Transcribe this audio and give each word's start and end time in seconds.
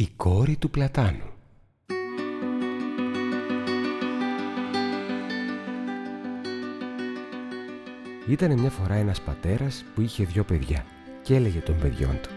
Η 0.00 0.08
κόρη 0.16 0.56
του 0.56 0.70
Πλατάνου 0.70 1.30
Ήταν 8.28 8.58
μια 8.58 8.70
φορά 8.70 8.94
ένας 8.94 9.20
πατέρας 9.20 9.84
που 9.94 10.00
είχε 10.00 10.24
δυο 10.24 10.44
παιδιά 10.44 10.84
και 11.22 11.34
έλεγε 11.34 11.58
των 11.58 11.78
παιδιών 11.78 12.20
του 12.22 12.28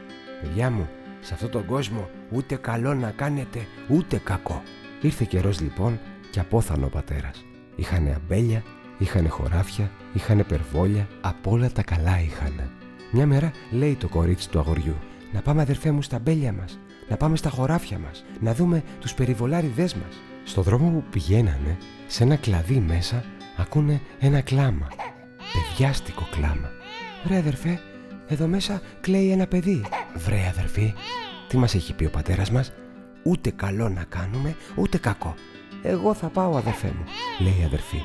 «Παιδιά 0.42 0.70
μου, 0.72 0.90
σε 1.22 1.34
αυτόν 1.34 1.50
τον 1.50 1.66
κόσμο 1.66 2.10
ούτε 2.32 2.56
καλό 2.56 2.94
να 2.94 3.12
κάνετε 3.12 3.68
ούτε 3.90 4.18
κακό». 4.18 4.64
Ήρθε 5.02 5.26
καιρός 5.30 5.62
λοιπόν 5.62 6.00
και 6.32 6.40
απόθανε 6.40 6.86
ο 6.86 6.90
πατέρας. 6.90 7.46
Είχανε 7.76 8.14
αμπέλια, 8.14 8.64
είχανε 8.98 9.28
χωράφια, 9.28 9.92
είχανε 10.14 10.44
περβόλια, 10.44 11.08
απ' 11.22 11.48
όλα 11.48 11.72
τα 11.72 11.84
καλά 11.84 12.22
είχανε. 12.22 12.70
Μια 13.12 13.26
μέρα 13.26 13.52
λέει 13.72 13.96
το 13.96 14.08
κορίτσι 14.08 14.50
του 14.50 14.60
αγοριού 14.60 14.96
«Να 15.34 15.42
πάμε 15.42 15.62
αδερφέ 15.62 15.92
μου 15.92 16.02
στα 16.02 16.16
αμπέλια 16.16 16.54
μας, 16.54 16.80
να 17.14 17.20
πάμε 17.20 17.36
στα 17.36 17.50
χωράφια 17.50 18.00
μας, 18.00 18.26
να 18.40 18.54
δούμε 18.54 18.84
τους 19.00 19.14
περιβολάριδές 19.14 19.94
μας». 19.94 20.22
Στο 20.44 20.62
δρόμο 20.62 20.90
που 20.90 21.04
πηγαίνανε, 21.10 21.78
σε 22.08 22.24
ένα 22.24 22.36
κλαδί 22.36 22.80
μέσα, 22.80 23.24
ακούνε 23.58 24.02
ένα 24.20 24.42
κλάμα. 24.42 24.88
Παιδιάστικο 25.54 26.28
κλάμα. 26.32 26.72
Βρε 27.24 27.38
αδερφέ, 27.38 27.80
εδώ 28.28 28.48
μέσα 28.48 28.82
κλαίει 29.02 29.32
ένα 29.32 29.48
παιδί. 29.48 29.82
Βρε 30.16 30.48
αδερφή, 30.50 30.94
τι 31.48 31.58
μας 31.58 31.76
έχει 31.76 31.94
πει 31.94 32.06
ο 32.06 32.10
πατέρας 32.10 32.52
μας, 32.52 32.72
ούτε 33.24 33.52
καλό 33.52 33.90
να 33.90 34.04
κάνουμε, 34.04 34.56
ούτε 34.76 34.98
κακό. 34.98 35.36
Εγώ 35.84 36.14
θα 36.14 36.28
πάω 36.28 36.58
αδερφέ 36.58 36.88
μου, 36.88 37.04
λέει 37.40 37.58
η 37.62 37.64
αδερφή. 37.66 38.02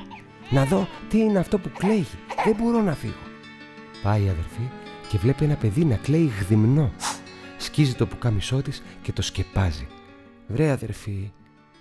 Να 0.51 0.65
δω 0.65 0.89
τι 1.09 1.19
είναι 1.19 1.39
αυτό 1.39 1.59
που 1.59 1.70
κλαίει, 1.79 2.06
δεν 2.45 2.56
μπορώ 2.61 2.83
να 2.83 2.95
φύγω. 2.95 3.27
Πάει 4.03 4.20
η 4.20 4.29
αδερφή 4.29 4.69
και 5.09 5.19
βλέπει 5.19 5.45
ένα 5.45 5.55
παιδί 5.55 5.84
να 5.84 5.97
κλαίει 5.97 6.33
γδυμνό. 6.41 6.93
Σκίζει 7.79 7.95
το 7.95 8.07
πουκάμισό 8.07 8.63
της 8.63 8.83
και 9.03 9.13
το 9.13 9.23
σκεπάζει. 9.23 9.87
Βρε 10.47 10.71
αδερφή, 10.71 11.33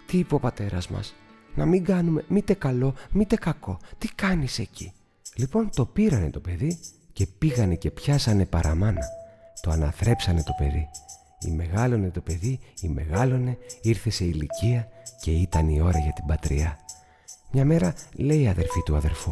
τι 0.05 0.17
είπε 0.17 0.35
ο 0.35 0.39
πατέρας 0.39 0.87
μας, 0.87 1.15
να 1.55 1.65
μην 1.65 1.83
κάνουμε 1.83 2.23
μήτε 2.27 2.53
καλό 2.53 2.93
μήτε 3.11 3.35
κακό. 3.35 3.79
Τι 3.97 4.07
κάνεις 4.07 4.59
εκεί; 4.59 4.93
Λοιπόν 5.35 5.69
το 5.75 5.85
πήρανε 5.85 6.29
το 6.29 6.39
παιδί 6.39 6.79
και 7.13 7.27
πήγανε 7.37 7.75
και 7.75 7.91
πιάσανε 7.91 8.45
παραμάνα. 8.45 9.01
Το 9.61 9.71
αναθρέψανε 9.71 10.43
το 10.43 10.53
παιδί. 10.57 10.89
Η 11.39 11.51
μεγάλωνε 11.51 12.09
το 12.09 12.21
παιδί, 12.21 12.59
η 12.81 12.87
μεγάλωνε, 12.87 13.57
ήρθε 13.81 14.09
σε 14.09 14.23
ηλικία 14.23 14.87
και 15.21 15.31
ήταν 15.31 15.69
η 15.69 15.81
ώρα 15.81 15.99
για 15.99 16.13
την 16.13 16.25
πατριά. 16.25 16.77
Μια 17.51 17.65
μέρα 17.65 17.93
λέει 18.15 18.41
η 18.41 18.47
αδερφή 18.47 18.83
του 18.85 18.95
αδερφού 18.95 19.31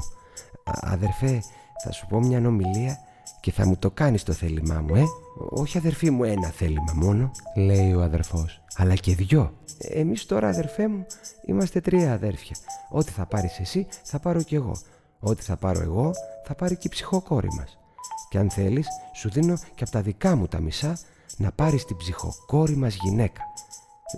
«Αδερφέ, 0.64 1.42
θα 1.84 1.92
σου 1.92 2.08
πω 2.08 2.20
μια 2.20 2.48
ομιλία 2.48 3.00
και 3.46 3.52
θα 3.52 3.66
μου 3.66 3.78
το 3.78 3.92
κάνεις 3.92 4.24
το 4.24 4.34
θέλημά 4.34 4.82
μου, 4.82 4.96
ε» 4.96 5.04
«Όχι 5.50 5.78
αδερφή 5.78 6.10
μου 6.10 6.24
ένα 6.24 6.48
θέλημα 6.48 6.94
μόνο», 6.96 7.32
λέει 7.56 7.94
ο 7.94 8.02
αδερφός 8.02 8.62
«Αλλά 8.76 8.94
και 8.94 9.16
δυο». 9.16 9.54
«Εμείς 9.78 10.26
τώρα 10.26 10.48
αδερφέ 10.48 10.88
μου 10.88 11.06
είμαστε 11.46 11.82
τρία 11.82 12.14
αδέρφια. 12.14 12.56
Ό,τι 12.90 13.12
θα 13.12 13.26
πάρεις 13.26 13.60
εσύ 13.60 13.88
θα 14.04 14.20
πάρω 14.20 14.42
κι 14.42 14.56
εγώ. 14.56 14.78
Ό,τι 15.20 15.42
θα 15.42 15.58
πάρω 15.58 15.82
εγώ 15.82 16.12
θα 16.46 16.56
πάρει 16.56 16.76
και 16.76 16.88
η 16.88 16.90
ψυχοκόρη 16.90 17.48
μας. 17.58 17.78
Και 18.30 18.38
αν 18.38 18.50
θέλεις 18.50 18.88
σου 19.16 19.30
δίνω 19.30 19.58
και 19.76 19.84
από 19.84 19.92
τα 19.92 20.02
δικά 20.02 20.36
μου 20.36 20.48
τα 20.48 20.60
μισά 20.60 20.98
να 21.38 21.52
πάρεις 21.52 21.86
την 21.86 21.98
ψυχοκόρη 21.98 22.76
μας 22.76 22.96
γυναίκα. 22.96 23.42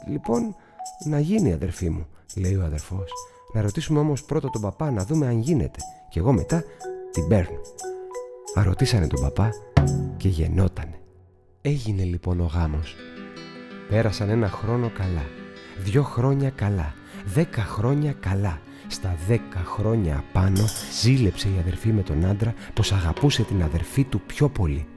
Λοιπόν 0.08 0.56
να 1.06 1.20
γίνει 1.20 1.54
αδερφή 1.54 1.90
μου 1.90 2.06
λέει 2.36 2.56
ο 2.56 2.64
αδερφός. 2.64 3.12
Να 3.54 3.62
ρωτήσουμε 3.62 4.00
όμως 4.00 4.24
πρώτα 4.24 4.50
τον 4.50 4.62
παπά 4.62 4.92
να 4.92 5.06
δούμε 5.06 5.28
αν 5.28 5.40
γίνεται 5.40 5.80
και 6.10 6.20
εγώ 6.20 6.32
μετά 6.32 6.64
την 7.12 7.28
παίρνω. 7.28 7.60
Αρωτήσανε 8.58 9.08
τον 9.08 9.22
παπά 9.22 9.50
και 10.18 10.28
γεννότανε. 10.28 11.00
Έγινε 11.62 12.04
λοιπόν 12.04 12.40
ο 12.40 12.46
γάμος. 12.46 12.96
Πέρασαν 13.90 14.30
ένα 14.30 14.50
χρόνο 14.50 14.90
καλά, 14.90 15.26
δυο 15.78 16.04
χρόνια 16.04 16.50
καλά, 16.50 16.94
δέκα 17.26 17.62
χρόνια 17.62 18.12
καλά 18.20 18.60
στα 18.88 19.16
δέκα 19.28 19.64
χρόνια 19.66 20.18
απάνω 20.18 20.66
ζήλεψε 21.02 21.48
η 21.48 21.60
αδερφή 21.60 21.90
με 21.90 22.02
τον 22.02 22.26
άντρα 22.26 22.54
πως 22.74 22.92
αγαπούσε 22.92 23.44
την 23.44 23.64
αδερφή 23.64 24.04
του 24.04 24.22
πιο 24.22 24.50
πολύ. 24.50 24.88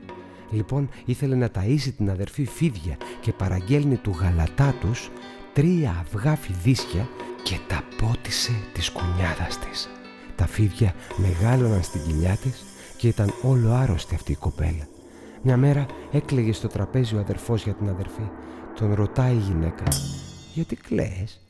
Λοιπόν 0.51 0.89
ήθελε 1.05 1.35
να 1.35 1.49
ταΐσει 1.55 1.93
την 1.97 2.11
αδερφή 2.11 2.45
φίδια 2.45 2.97
και 3.21 3.33
παραγγέλνει 3.33 3.97
του 3.97 4.17
γαλατά 4.21 4.75
τους 4.81 5.11
τρία 5.53 5.97
αυγά 6.01 6.37
φιδίσια 6.37 7.09
και 7.43 7.59
τα 7.69 7.83
πότισε 7.99 8.53
της 8.73 8.91
κουνιάδας 8.91 9.59
της. 9.59 9.89
Τα 10.35 10.47
φίδια 10.47 10.95
μεγάλωναν 11.17 11.83
στην 11.83 12.01
κοιλιά 12.07 12.37
της 12.37 12.65
και 13.01 13.09
ήταν 13.09 13.33
όλο 13.43 13.73
άρρωστη 13.73 14.15
αυτή 14.15 14.33
η 14.33 14.37
κοπέλα. 14.37 14.89
Μια 15.43 15.57
μέρα 15.57 15.87
έκλαιγε 16.13 16.53
στο 16.53 16.69
τραπέζι 16.69 17.17
ο 17.17 17.19
αδερφός 17.19 17.63
για 17.63 17.73
την 17.73 17.89
αδερφή. 17.89 18.29
Τον 18.75 18.95
ρωτάει 18.95 19.35
η 19.35 19.39
γυναίκα 19.39 19.85
«Γιατί 20.55 20.77
κλαίες» 20.77 21.41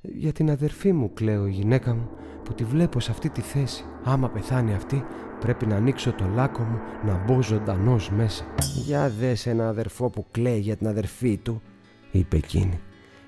Για 0.00 0.32
την 0.32 0.50
αδερφή 0.50 0.92
μου 0.92 1.12
κλαίω 1.12 1.46
η 1.46 1.50
γυναίκα 1.50 1.94
μου 1.94 2.08
που 2.44 2.54
τη 2.54 2.64
βλέπω 2.64 3.00
σε 3.00 3.10
αυτή 3.10 3.28
τη 3.28 3.40
θέση. 3.40 3.84
Άμα 4.04 4.28
πεθάνει 4.28 4.74
αυτή 4.74 5.04
πρέπει 5.40 5.66
να 5.66 5.76
ανοίξω 5.76 6.12
το 6.12 6.24
λάκκο 6.34 6.62
μου 6.62 6.78
να 7.06 7.24
μπω 7.24 7.42
ζωντανός 7.42 8.10
μέσα. 8.10 8.44
Για 8.84 9.08
δες 9.08 9.46
ένα 9.46 9.68
αδερφό 9.68 10.10
που 10.10 10.26
κλαίει 10.30 10.58
για 10.58 10.76
την 10.76 10.86
αδερφή 10.86 11.36
του, 11.36 11.62
είπε 12.10 12.36
εκείνη. 12.36 12.80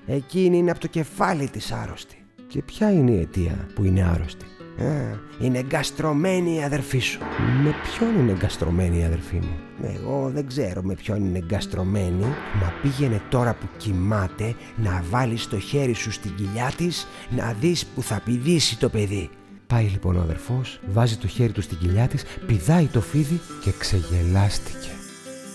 Εκείνη 0.05 0.57
είναι 0.57 0.71
από 0.71 0.79
το 0.79 0.87
κεφάλι 0.87 1.49
της 1.49 1.71
άρρωστη. 1.71 2.25
Και 2.47 2.61
ποια 2.61 2.91
είναι 2.91 3.11
η 3.11 3.19
αιτία 3.19 3.67
που 3.75 3.83
είναι 3.83 4.03
άρρωστη; 4.03 4.45
Α, 4.81 5.17
είναι 5.39 5.57
εγκαστρωμένη 5.57 6.55
η 6.55 6.63
αδερφή 6.63 6.99
σου. 6.99 7.19
Με 7.63 7.73
ποιον 7.83 8.19
είναι 8.19 8.31
εγκαστρωμένη 8.31 8.99
η 8.99 9.03
αδερφή 9.03 9.35
μου; 9.35 9.55
Εγώ 9.83 10.29
δεν 10.33 10.47
ξέρω 10.47 10.81
με 10.81 10.93
ποιον 10.93 11.25
είναι 11.25 11.37
εγκαστρωμένη. 11.37 12.25
Μα 12.61 12.73
πήγαινε 12.81 13.21
τώρα 13.29 13.53
που 13.53 13.67
κοιμάται 13.77 14.55
να 14.75 15.03
βάλεις 15.09 15.47
το 15.47 15.59
χέρι 15.59 15.93
σου 15.93 16.11
στην 16.11 16.35
κοιλιά 16.35 16.71
της 16.77 17.07
να 17.29 17.55
δεις 17.59 17.85
που 17.85 18.01
θα 18.01 18.21
πηδήσει 18.25 18.77
το 18.77 18.89
παιδί. 18.89 19.29
Πάει 19.67 19.85
λοιπόν 19.85 20.17
ο 20.17 20.21
αδερφός, 20.21 20.79
βάζει 20.91 21.17
το 21.17 21.27
χέρι 21.27 21.51
του 21.51 21.61
στην 21.61 21.77
κοιλιά 21.77 22.07
της, 22.07 22.23
πηδάει 22.45 22.85
το 22.85 23.01
φίδι 23.01 23.39
και 23.63 23.71
ξεγελάστηκε. 23.77 24.89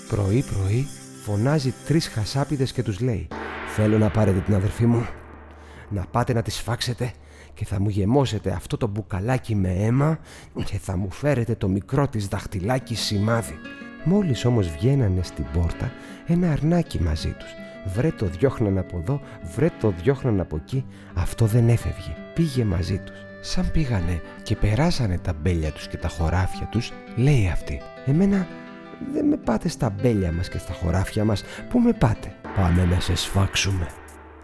Πρωί 0.08 0.44
πρωί 0.54 0.86
φωνάζει 1.24 1.74
τρεις 1.86 2.08
χασάπιδες 2.08 2.72
και 2.72 2.82
τους 2.82 3.00
λέει 3.00 3.28
«Θέλω 3.74 3.98
να 3.98 4.10
πάρετε 4.10 4.38
την 4.38 4.54
αδερφή 4.54 4.86
μου, 4.86 5.06
να 5.88 6.04
πάτε 6.10 6.32
να 6.32 6.42
τη 6.42 6.50
σφάξετε 6.50 7.12
και 7.60 7.66
θα 7.66 7.80
μου 7.80 7.88
γεμώσετε 7.88 8.50
αυτό 8.50 8.76
το 8.76 8.86
μπουκαλάκι 8.86 9.54
με 9.54 9.68
αίμα 9.68 10.18
και 10.64 10.78
θα 10.78 10.96
μου 10.96 11.10
φέρετε 11.10 11.54
το 11.54 11.68
μικρό 11.68 12.08
της 12.08 12.28
δαχτυλάκι 12.28 12.94
σημάδι. 12.94 13.54
Μόλις 14.04 14.44
όμως 14.44 14.68
βγαίνανε 14.68 15.22
στην 15.22 15.44
πόρτα 15.52 15.92
ένα 16.26 16.50
αρνάκι 16.50 17.02
μαζί 17.02 17.28
τους. 17.28 17.48
Βρε 17.94 18.10
το 18.10 18.26
διώχναν 18.26 18.78
από 18.78 18.98
εδώ, 18.98 19.20
βρε 19.54 19.70
το 19.80 19.94
διώχναν 20.02 20.40
από 20.40 20.56
εκεί. 20.56 20.84
Αυτό 21.14 21.46
δεν 21.46 21.68
έφευγε. 21.68 22.16
Πήγε 22.34 22.64
μαζί 22.64 22.98
τους. 22.98 23.16
Σαν 23.40 23.70
πήγανε 23.70 24.20
και 24.42 24.56
περάσανε 24.56 25.18
τα 25.18 25.32
μπέλια 25.32 25.72
τους 25.72 25.88
και 25.88 25.96
τα 25.96 26.08
χωράφια 26.08 26.66
τους, 26.70 26.92
λέει 27.16 27.48
αυτή. 27.52 27.80
Εμένα 28.06 28.46
δεν 29.12 29.26
με 29.26 29.36
πάτε 29.36 29.68
στα 29.68 29.90
μπέλια 29.90 30.32
μας 30.32 30.48
και 30.48 30.58
στα 30.58 30.72
χωράφια 30.72 31.24
μας. 31.24 31.42
Πού 31.68 31.78
με 31.78 31.92
πάτε; 31.92 32.34
Πάμε 32.56 32.84
να 32.84 33.00
σε 33.00 33.14
σφάξουμε, 33.14 33.86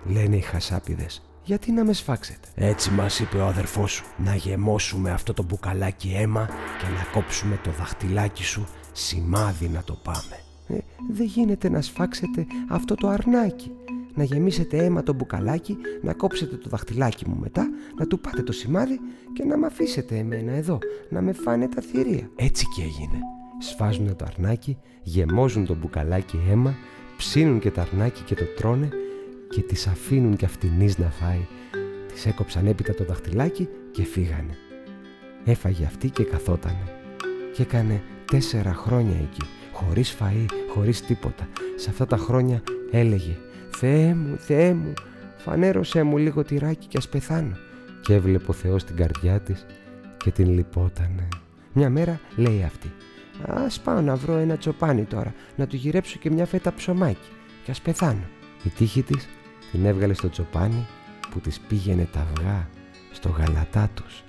λένε 0.05 0.37
οι 0.37 0.41
χασάπιδες. 0.41 1.26
Γιατί 1.47 1.73
να 1.73 1.85
με 1.85 1.93
σφάξετε; 1.93 2.49
Έτσι 2.55 2.91
μας 2.91 3.21
είπε 3.21 3.37
ο 3.37 3.47
αδερφός 3.47 3.93
σου. 3.93 4.05
Να 4.17 4.35
γεμώσουμε 4.35 5.11
αυτό 5.11 5.33
το 5.33 5.43
μπουκαλάκι 5.43 6.15
αίμα 6.17 6.47
και 6.79 6.87
να 6.87 7.21
κόψουμε 7.21 7.61
το 7.63 7.71
δαχτυλάκι 7.71 8.45
σου 8.45 8.67
σημάδι 8.93 9.69
να 9.69 9.83
το 9.83 9.99
πάμε. 10.03 10.41
Ε, 10.69 10.79
δεν 11.11 11.27
γίνεται 11.27 11.69
να 11.69 11.83
σφάξετε 11.83 12.47
αυτό 12.69 12.95
το 12.95 13.09
αρνάκι. 13.09 13.71
Να 14.15 14.25
γεμίσετε 14.25 14.77
αίμα 14.77 15.03
το 15.03 15.13
μπουκαλάκι, 15.13 15.77
να 16.03 16.13
κόψετε 16.13 16.57
το 16.57 16.69
δαχτυλάκι 16.69 17.29
μου 17.29 17.37
μετά, 17.41 17.69
να 17.99 18.07
του 18.07 18.21
πάτε 18.21 18.43
το 18.43 18.53
σημάδι 18.53 19.01
και 19.33 19.45
να 19.45 19.57
με 19.57 19.67
αφήσετε 19.67 20.17
εμένα 20.17 20.53
εδώ, 20.53 20.79
να 21.09 21.21
με 21.21 21.33
φάνε 21.33 21.69
τα 21.69 21.83
θηρία. 21.83 22.31
Έτσι 22.37 22.65
και 22.77 22.83
έγινε. 22.83 23.19
Σφάζουν 23.59 24.17
το 24.17 24.25
αρνάκι, 24.29 24.79
γεμώζουν 25.03 25.67
το 25.67 25.75
μπουκαλάκι 25.75 26.41
αίμα, 26.51 26.75
ψήνουν 27.17 27.59
και 27.59 27.71
το 27.71 27.81
αρνάκι 27.81 28.23
και 28.23 28.35
το 28.35 28.45
τρώνε 28.45 28.89
και 29.57 29.63
τις 29.63 29.87
αφήνουν 29.87 30.37
κι 30.37 30.45
αυτινής 30.45 30.99
να 30.99 31.11
φάει. 31.11 31.47
Της 32.13 32.27
έκοψαν 32.27 32.67
έπειτα 32.67 32.95
το 32.95 33.05
δαχτυλάκι 33.05 33.69
και 33.91 34.05
φύγανε. 34.05 34.57
Έφαγε 35.45 35.85
αυτή 35.85 36.11
και 36.11 36.25
καθότανε. 36.25 36.83
Και 37.55 37.63
έκανε 37.63 38.03
τέσσερα 38.25 38.75
χρόνια 38.75 39.17
εκεί, 39.17 39.43
χωρίς 39.73 40.17
φαΐ, 40.21 40.47
χωρίς 40.69 41.07
τίποτα. 41.07 41.49
Σε 41.77 41.91
αυτά 41.91 42.07
τα 42.07 42.17
χρόνια 42.17 42.63
έλεγε 42.91 43.37
«Θεέ 43.71 44.15
μου, 44.15 44.37
Θεέ 44.39 44.75
μου, 44.75 44.93
φανέρωσέ 45.37 46.03
μου 46.03 46.17
λίγο 46.17 46.45
τυράκι 46.45 46.87
και 46.87 46.99
ας 46.99 47.09
πεθάνω». 47.09 47.57
Και 48.01 48.15
έβλεπε 48.15 48.51
ο 48.51 48.55
Θεός 48.55 48.85
την 48.85 48.97
καρδιά 48.97 49.41
της 49.41 49.67
και 50.17 50.31
την 50.31 50.53
λυπότανε. 50.53 51.29
Μια 51.73 51.91
μέρα 51.91 52.21
λέει 52.37 52.63
αυτή 52.63 52.93
«Ας 53.47 53.81
πάω 53.81 54.01
να 54.01 54.17
βρω 54.17 54.37
ένα 54.37 54.57
τσοπάνι 54.57 55.05
τώρα, 55.05 55.35
να 55.57 55.67
του 55.67 55.77
γυρέψω 55.77 56.19
και 56.19 56.31
μια 56.31 56.47
φέτα 56.47 56.75
ψωμάκι 56.75 57.29
και 57.65 57.71
ας 57.71 57.81
πεθάνω». 57.81 58.25
Η 58.65 58.69
τύχη 58.69 59.03
της 59.03 59.29
την 59.71 59.85
έβγαλε 59.85 60.15
στο 60.15 60.29
τσοπάνι 60.29 60.87
που 61.31 61.41
της 61.41 61.61
πήγαινε 61.61 62.09
τα 62.13 62.21
αυγά 62.21 62.69
στο 63.13 63.29
γαλατά 63.29 63.89
τους. 63.95 64.23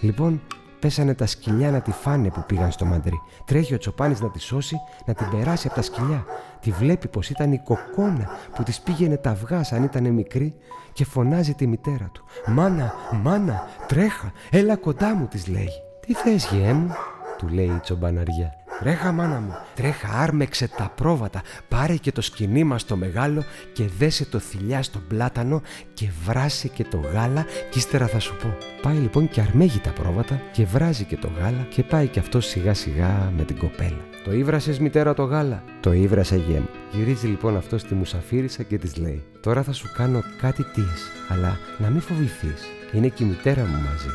Λοιπόν 0.00 0.40
Πέσανε 0.80 1.14
τα 1.14 1.26
σκυλιά 1.26 1.70
να 1.70 1.80
τη 1.80 1.90
φάνε 1.90 2.30
που 2.30 2.44
πήγαν 2.46 2.70
στο 2.70 2.84
μαντρί. 2.84 3.20
Τρέχει 3.44 3.74
ο 3.74 3.78
Τσοπάνης 3.78 4.20
να 4.20 4.30
τη 4.30 4.40
σώσει, 4.40 4.76
να 5.06 5.14
την 5.14 5.30
περάσει 5.30 5.66
από 5.66 5.76
τα 5.76 5.82
σκυλιά. 5.82 6.24
Τη 6.60 6.70
βλέπει 6.70 7.08
πως 7.08 7.30
ήταν 7.30 7.52
η 7.52 7.58
κοκόνα 7.58 8.30
που 8.54 8.62
της 8.62 8.80
πήγαινε 8.80 9.16
τα 9.16 9.30
αυγά 9.30 9.64
αν 9.70 9.82
ήταν 9.82 10.12
μικρή 10.12 10.54
και 10.92 11.04
φωνάζει 11.04 11.54
τη 11.54 11.66
μητέρα 11.66 12.10
του. 12.12 12.24
Μάνα, 12.46 12.94
μάνα, 13.22 13.68
τρέχα, 13.86 14.32
έλα 14.50 14.76
κοντά 14.76 15.14
μου, 15.14 15.26
της 15.26 15.46
λέει. 15.46 15.70
Τι 16.06 16.14
θες, 16.14 16.48
γέ 16.52 16.72
μου, 16.72 16.94
του 17.38 17.48
λέει 17.48 17.66
η 17.66 17.78
τσομπαναριά. 17.80 18.57
Τρέχα 18.80 19.12
μάνα 19.12 19.40
μου, 19.40 19.54
τρέχα 19.74 20.08
άρμεξε 20.08 20.68
τα 20.76 20.92
πρόβατα, 20.94 21.42
πάρε 21.68 21.96
και 21.96 22.12
το 22.12 22.20
σκηνή 22.20 22.64
μας 22.64 22.84
το 22.84 22.96
μεγάλο 22.96 23.44
και 23.72 23.84
δέσε 23.98 24.24
το 24.24 24.38
θηλιά 24.38 24.82
στον 24.82 25.02
πλάτανο 25.08 25.62
και 25.94 26.10
βράσε 26.24 26.68
και 26.68 26.84
το 26.84 27.00
γάλα 27.12 27.46
και 27.70 27.78
ύστερα 27.78 28.06
θα 28.06 28.18
σου 28.18 28.36
πω. 28.36 28.56
Πάει 28.82 28.96
λοιπόν 28.96 29.28
και 29.28 29.40
αρμέγει 29.40 29.78
τα 29.78 29.90
πρόβατα 29.90 30.40
και 30.52 30.64
βράζει 30.64 31.04
και 31.04 31.16
το 31.16 31.30
γάλα 31.38 31.66
και 31.68 31.82
πάει 31.82 32.06
και 32.06 32.18
αυτό 32.18 32.40
σιγά 32.40 32.74
σιγά 32.74 33.32
με 33.36 33.44
την 33.44 33.58
κοπέλα. 33.58 34.04
Το 34.24 34.32
ήβρασες 34.32 34.78
μητέρα 34.78 35.14
το 35.14 35.22
γάλα; 35.22 35.62
Το 35.80 35.92
ήβρασε 35.92 36.36
γέμ. 36.36 36.64
Γυρίζει 36.92 37.26
λοιπόν 37.26 37.56
αυτός 37.56 37.80
στη 37.80 37.94
μουσαφίρισα 37.94 38.62
και 38.62 38.78
της 38.78 38.96
λέει: 38.96 39.24
Τώρα 39.40 39.62
θα 39.62 39.72
σου 39.72 39.92
κάνω 39.96 40.20
κάτι 40.40 40.62
τη, 40.62 40.82
αλλά 41.28 41.58
να 41.78 41.88
μην 41.88 42.00
φοβηθείς. 42.00 42.66
Είναι 42.92 43.08
και 43.08 43.24
η 43.24 43.26
μητέρα 43.26 43.60
μου 43.60 43.76
μαζί. 43.76 44.08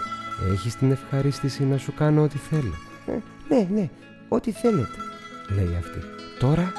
Έχεις 0.54 0.76
την 0.76 0.92
ευχαρίστηση 0.92 1.64
να 1.64 1.78
σου 1.78 1.94
κάνω 1.94 2.22
ό,τι 2.22 2.38
θέλω. 2.38 2.74
Ε, 3.08 3.12
ναι, 3.56 3.68
ναι, 3.74 3.90
ό,τι 4.28 4.52
θέλετε, 4.52 4.98
λέει 5.56 5.76
αυτή. 5.78 6.00
Τώρα 6.40 6.74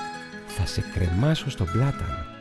θα 0.47 0.67
σε 0.67 0.85
κρεμάσω 0.95 1.51
στον 1.51 1.67
πλάτανο. 1.73 2.33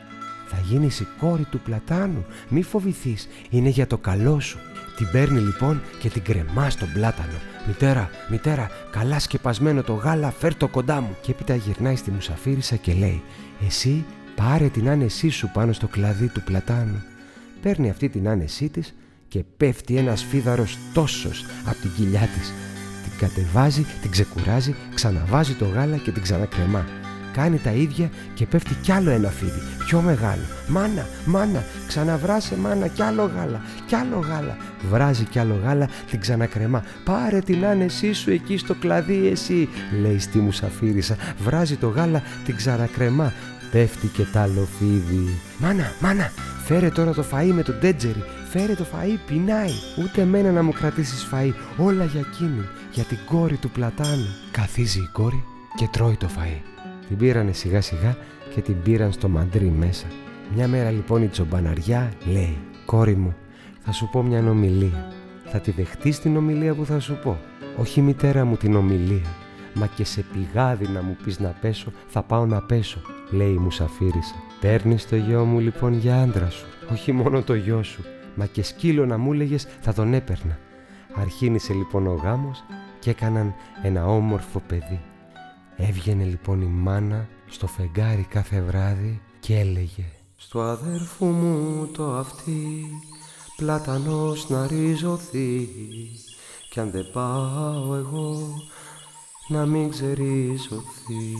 Θα 0.46 0.58
γίνεις 0.64 1.00
η 1.00 1.06
κόρη 1.18 1.44
του 1.44 1.60
πλατάνου. 1.60 2.24
Μη 2.48 2.62
φοβηθείς, 2.62 3.28
είναι 3.50 3.68
για 3.68 3.86
το 3.86 3.98
καλό 3.98 4.40
σου. 4.40 4.58
Την 4.96 5.08
παίρνει 5.12 5.40
λοιπόν 5.40 5.82
και 6.00 6.08
την 6.08 6.22
κρεμάς 6.22 6.72
στον 6.72 6.92
πλάτανο. 6.92 7.38
Μητέρα, 7.66 8.10
μητέρα, 8.30 8.70
καλά 8.90 9.18
σκεπασμένο 9.18 9.82
το 9.82 9.92
γάλα, 9.92 10.30
φέρ 10.30 10.54
το 10.54 10.68
κοντά 10.68 11.00
μου. 11.00 11.16
Και 11.22 11.30
έπειτα 11.30 11.54
γυρνάει 11.54 11.96
στη 11.96 12.10
μουσαφίρισα 12.10 12.76
και 12.76 12.92
λέει: 12.92 13.22
Εσύ 13.66 14.04
πάρε 14.34 14.68
την 14.68 14.88
άνεσή 14.88 15.28
σου 15.28 15.50
πάνω 15.52 15.72
στο 15.72 15.86
κλαδί 15.86 16.26
του 16.26 16.42
πλατάνου. 16.42 17.02
Παίρνει 17.62 17.90
αυτή 17.90 18.08
την 18.08 18.28
άνεσή 18.28 18.68
της 18.68 18.94
και 19.28 19.44
πέφτει 19.56 19.96
ένας 19.96 20.24
φίδαρος 20.24 20.78
τόσος 20.92 21.44
από 21.64 21.80
την 21.80 21.90
κοιλιά 21.96 22.20
της 22.20 22.52
την 23.18 23.28
κατεβάζει, 23.28 23.86
την 24.02 24.10
ξεκουράζει, 24.10 24.74
ξαναβάζει 24.94 25.52
το 25.52 25.64
γάλα 25.64 25.96
και 25.96 26.10
την 26.10 26.22
ξανακρεμά. 26.22 26.84
Κάνει 27.32 27.58
τα 27.58 27.70
ίδια 27.70 28.10
και 28.34 28.46
πέφτει 28.46 28.74
κι 28.74 28.92
άλλο 28.92 29.10
ένα 29.10 29.28
φίδι, 29.28 29.62
πιο 29.86 30.00
μεγάλο. 30.00 30.42
Μάνα, 30.68 31.06
μάνα, 31.24 31.64
ξαναβράσε 31.86 32.56
μάνα 32.56 32.86
κι 32.86 33.02
άλλο 33.02 33.30
γάλα, 33.36 33.60
κι 33.86 33.94
άλλο 33.94 34.18
γάλα. 34.18 34.56
Βράζει 34.90 35.24
κι 35.24 35.38
άλλο 35.38 35.60
γάλα, 35.64 35.88
την 36.10 36.20
ξανακρεμά. 36.20 36.84
Πάρε 37.04 37.38
την 37.38 37.66
άνεσή 37.66 38.12
σου 38.12 38.30
εκεί 38.30 38.56
στο 38.56 38.74
κλαδί 38.74 39.26
εσύ, 39.26 39.68
λέει 40.00 40.18
στη 40.18 40.38
μουσαφίρισα. 40.38 41.16
Βράζει 41.38 41.76
το 41.76 41.88
γάλα, 41.88 42.22
την 42.44 42.56
ξανακρεμά. 42.56 43.32
Πέφτει 43.70 44.06
και 44.06 44.22
τ' 44.32 44.36
άλλο 44.36 44.68
φίδι. 44.78 45.38
Μάνα, 45.58 45.92
μάνα, 46.00 46.32
φέρε 46.64 46.88
τώρα 46.88 47.12
το 47.12 47.24
φαΐ 47.32 47.50
με 47.52 47.62
τον 47.62 47.78
τέτζερι. 47.80 48.24
Φέρε 48.56 48.74
το 48.74 48.84
φαΐ, 48.92 49.18
πεινάει. 49.26 49.70
Ούτε 50.04 50.20
εμένα 50.20 50.50
να 50.50 50.62
μου 50.62 50.72
κρατήσεις 50.72 51.28
φαΐ, 51.32 51.52
όλα 51.76 52.04
για 52.04 52.20
εκείνη 52.20 52.64
για 52.92 53.04
την 53.04 53.18
κόρη 53.26 53.56
του 53.56 53.70
πλατάνου. 53.70 54.26
Καθίζει 54.50 54.98
η 54.98 55.08
κόρη 55.12 55.44
και 55.74 55.88
τρώει 55.92 56.16
το 56.16 56.28
φαΐ. 56.36 56.60
Την 57.08 57.16
πήρανε 57.16 57.52
σιγά 57.52 57.80
σιγά 57.80 58.16
και 58.54 58.60
την 58.60 58.82
πήραν 58.82 59.12
στο 59.12 59.28
μαντρί 59.28 59.72
μέσα. 59.78 60.06
Μια 60.54 60.68
μέρα 60.68 60.90
λοιπόν 60.90 61.22
η 61.22 61.26
τσομπαναριά 61.26 62.12
λέει 62.32 62.58
«Κόρη 62.86 63.16
μου, 63.16 63.34
θα 63.84 63.92
σου 63.92 64.08
πω 64.12 64.22
μια 64.22 64.48
ομιλία. 64.48 65.12
Θα 65.44 65.60
τη 65.60 65.70
δεχτείς 65.70 66.20
την 66.20 66.36
ομιλία 66.36 66.74
που 66.74 66.84
θα 66.84 67.00
σου 67.00 67.18
πω; 67.22 67.38
Όχι 67.76 68.00
μητέρα 68.00 68.44
μου 68.44 68.56
την 68.56 68.76
ομιλία, 68.76 69.28
μα 69.74 69.86
και 69.86 70.04
σε 70.04 70.24
πηγάδι 70.32 70.88
να 70.88 71.02
μου 71.02 71.16
πεις 71.24 71.40
να 71.40 71.54
πέσω, 71.60 71.92
θα 72.06 72.22
πάω 72.22 72.46
να 72.46 72.60
πέσω», 72.62 73.00
λέει 73.30 73.52
η 73.52 73.58
μουσαφίρισα. 73.58 74.34
Παίρνεις 74.60 75.08
το 75.08 75.16
γιο 75.16 75.44
μου 75.44 75.58
λοιπόν 75.58 75.92
για 75.92 76.20
άντρα 76.20 76.50
σου, 76.50 76.66
όχι 76.92 77.12
μόνο 77.12 77.42
το 77.42 77.54
γιο 77.54 77.82
σου, 77.82 78.04
μα 78.34 78.46
και 78.46 78.62
σκύλο 78.62 79.06
να 79.06 79.18
μου 79.18 79.32
έλεγες 79.32 79.66
θα 79.80 79.92
τον 79.92 80.14
έπαιρνα. 80.14 80.58
Αρχίνησε 81.14 81.72
λοιπόν 81.72 82.06
ο 82.06 82.14
γάμος 82.14 82.64
και 82.98 83.10
έκαναν 83.10 83.54
ένα 83.82 84.06
όμορφο 84.06 84.62
παιδί. 84.66 85.00
Έβγαινε 85.76 86.24
λοιπόν 86.24 86.60
η 86.60 86.66
μάνα 86.66 87.28
στο 87.46 87.66
φεγγάρι 87.66 88.26
κάθε 88.28 88.60
βράδυ 88.60 89.20
και 89.40 89.58
έλεγε 89.58 90.04
«Στο 90.36 90.60
αδέρφου 90.60 91.26
μου 91.26 91.86
το 91.86 92.12
αυτή 92.12 92.86
πλατανός 93.56 94.48
να 94.48 94.66
ριζωθεί 94.66 95.68
κι 96.70 96.80
αν 96.80 96.90
δεν 96.90 97.10
πάω 97.12 97.94
εγώ 97.94 98.54
να 99.48 99.66
μην 99.66 99.90
ξεριζωθεί». 99.90 101.34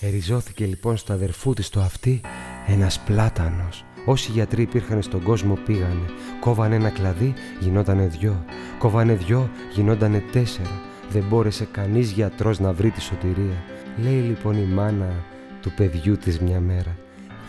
Εριζώθηκε 0.00 0.66
λοιπόν 0.66 0.96
στο 0.96 1.12
αδερφού 1.12 1.52
της 1.52 1.68
το 1.68 1.80
αυτή 1.80 2.20
ένας 2.66 3.00
πλάτανος 3.00 3.84
Όσοι 4.08 4.30
γιατροί 4.30 4.62
υπήρχαν 4.62 5.02
στον 5.02 5.22
κόσμο 5.22 5.54
πήγανε. 5.54 6.06
Κόβανε 6.40 6.74
ένα 6.74 6.90
κλαδί, 6.90 7.34
γινότανε 7.60 8.06
δυο. 8.06 8.44
Κόβανε 8.78 9.14
δυο, 9.14 9.50
γινότανε 9.72 10.22
τέσσερα. 10.32 10.80
Δεν 11.10 11.24
μπόρεσε 11.28 11.64
κανείς 11.64 12.10
γιατρός 12.10 12.58
να 12.58 12.72
βρει 12.72 12.90
τη 12.90 13.00
σωτηρία. 13.00 13.62
Λέει 13.96 14.20
λοιπόν 14.20 14.56
η 14.56 14.64
μάνα 14.64 15.24
του 15.62 15.72
παιδιού 15.76 16.16
της 16.16 16.40
μια 16.40 16.60
μέρα 16.60 16.96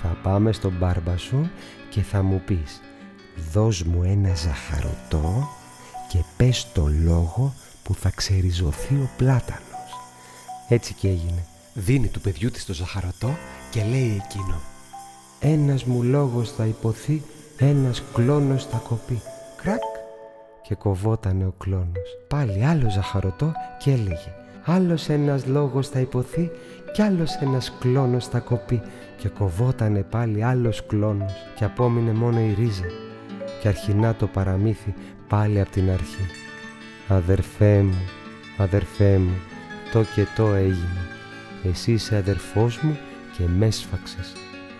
«Θα 0.02 0.18
πάμε 0.24 0.52
στον 0.52 0.74
μπάρμπα 0.78 1.18
σου 1.18 1.50
και 1.90 2.02
θα 2.02 2.24
μου 2.24 2.42
πεις 2.46 2.82
«Δώσ' 3.52 3.84
μου 3.84 4.04
ένα 4.04 4.36
ζαχαρωτό 4.36 5.50
και 6.10 6.20
πες 6.38 6.68
το 6.74 6.90
λόγο 7.04 7.54
που 7.84 7.96
θα 7.96 8.12
ξεριζωθεί 8.16 8.94
ο 8.94 9.10
πλάτανος». 9.18 9.62
Έτσι 10.68 10.94
και 10.94 11.08
έγινε. 11.08 11.46
Δίνει 11.74 12.08
του 12.08 12.22
παιδιού 12.22 12.52
της 12.52 12.66
το 12.66 12.74
ζαχαρωτό 12.74 13.38
και 13.72 13.84
λέει 13.84 14.22
εκείνο 14.26 14.62
«Ένας 15.40 15.84
μου 15.84 16.04
λόγος 16.04 16.52
θα 16.52 16.66
υποθεί, 16.66 17.22
ένας 17.58 18.04
κλόνος 18.14 18.66
θα 18.66 18.82
κοπεί». 18.88 19.22
Κρακ! 19.62 19.82
Και 20.62 20.76
κοβότανε 20.76 21.46
ο 21.46 21.54
κλόνος. 21.58 22.18
Πάλι 22.28 22.66
άλλο 22.66 22.90
ζαχαρωτό 22.90 23.52
και 23.80 23.92
έλεγε 23.92 24.32
«Άλλος 24.64 25.10
ένας 25.10 25.46
λόγος 25.46 25.88
θα 25.88 26.00
υποθεί 26.00 26.52
κι 26.94 27.02
άλλος 27.02 27.36
ένας 27.36 27.74
κλόνος 27.80 28.28
θα 28.28 28.40
κοπεί». 28.40 28.82
Και 29.18 29.28
κοβότανε 29.28 30.04
πάλι 30.04 30.44
άλλος 30.44 30.86
κλόνος 30.86 31.34
και 31.56 31.64
απόμεινε 31.64 32.12
μόνο 32.12 32.40
η 32.40 32.54
ρίζα 32.54 32.86
και 33.62 33.68
αρχινά 33.68 34.16
το 34.16 34.28
παραμύθι 34.28 34.94
πάλι 35.28 35.62
από 35.62 35.70
την 35.70 35.90
αρχή. 35.90 36.26
Αδερφέ 37.08 37.82
μου, 37.82 38.02
αδερφέ 38.58 39.18
μου, 39.18 39.36
το 39.92 40.04
και 40.16 40.26
το 40.36 40.54
έγινε. 40.54 41.08
Εσύ 41.64 41.92
είσαι 41.92 42.16
αδερφός 42.16 42.78
μου 42.78 42.98
και 43.38 43.44
με 43.58 43.72
σφάξες. 43.72 44.34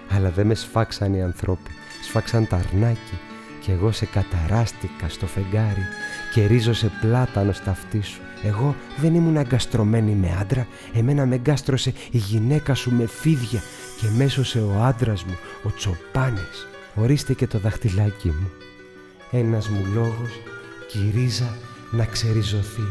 Αλλά 0.10 0.30
δεν 0.30 0.48
με 0.48 0.54
σφάξαν 0.54 1.14
οι 1.14 1.24
ανθρώποι, 1.24 1.72
σφάξαν 2.08 2.48
τα 2.48 2.56
αρνάκι 2.56 3.20
και 3.68 3.72
εγώ 3.72 3.92
σε 3.92 4.06
καταράστηκα 4.06 5.10
στο 5.10 5.26
φεγγάρι 5.26 5.86
και 6.34 6.46
ρίζωσε 6.46 6.92
πλάτανο 7.02 7.52
στα 7.52 7.72
αυτή 7.72 8.02
σου. 8.02 8.22
Εγώ 8.44 8.76
δεν 8.98 9.16
ήμουν 9.16 9.38
αγκαστρωμένη 9.38 10.12
με 10.12 10.38
άντρα, 10.40 10.68
εμένα 10.94 11.26
με 11.26 11.36
εγκάστρωσε 11.36 11.94
η 12.12 12.18
γυναίκα 12.18 12.74
σου 12.74 12.92
με 12.92 13.08
φίδια 13.08 13.62
και 14.02 14.08
μέσωσε 14.18 14.60
ο 14.60 14.84
άντρας 14.84 15.24
μου, 15.24 15.38
ο 15.64 15.72
Τσοπάνης. 15.72 16.68
Ορίστε 16.96 17.34
και 17.34 17.48
το 17.48 17.60
δαχτυλάκι 17.60 18.28
μου. 18.28 18.52
Ένας 19.32 19.70
μου 19.70 19.86
λόγος 19.94 20.42
και 20.92 20.98
η 20.98 21.12
ρίζα 21.16 21.58
να 21.92 22.06
ξεριζωθεί. 22.06 22.88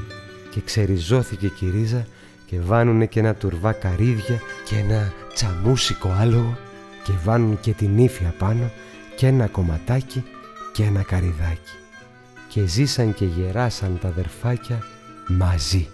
Και 0.51 0.61
ξεριζώθηκε 0.61 1.49
και 1.49 1.65
η 1.65 1.71
ρίζα 1.71 2.07
και 2.47 2.61
βάνουνε 2.61 3.07
και 3.07 3.21
ένα 3.21 3.35
τουρβά 3.35 3.73
καρύδια 3.73 4.41
και 4.65 4.77
ένα 4.77 5.13
τσαμούσικο 5.35 6.15
άλογο 6.19 6.59
και 7.07 7.13
βάνουν 7.25 7.61
και 7.61 7.73
την 7.73 7.99
ύφη 7.99 8.27
απάνω 8.27 8.71
και 9.17 9.27
ένα 9.27 9.47
κομματάκι 9.47 10.25
και 10.73 10.83
ένα 10.83 11.03
καριδάκι 11.03 11.77
και 12.49 12.67
ζήσαν 12.67 13.15
και 13.15 13.25
γεράσαν 13.25 13.99
τα 14.01 14.09
αδερφάκια 14.09 14.83
μαζί. 15.29 15.89